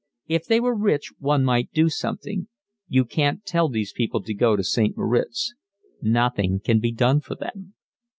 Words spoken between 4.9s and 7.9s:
Moritz. Nothing can be done for them."